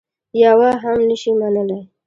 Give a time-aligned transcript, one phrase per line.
[0.43, 1.83] یوه هم نه شي منلای.